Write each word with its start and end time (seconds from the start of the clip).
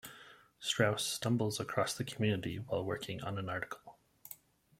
Strauss 0.59 1.05
stumbles 1.05 1.59
across 1.59 1.93
the 1.93 2.03
community 2.03 2.55
while 2.57 2.83
working 2.83 3.21
on 3.21 3.37
an 3.37 3.49
article. 3.49 3.99